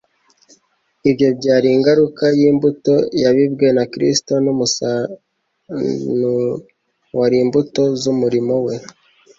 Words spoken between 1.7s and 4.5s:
ingaruka y'imbuto yabibwe na Kristo, ni